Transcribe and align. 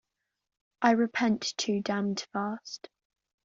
I 0.81 0.93
repent 0.93 1.53
too 1.57 1.79
damned 1.81 2.25
fast. 2.33 2.89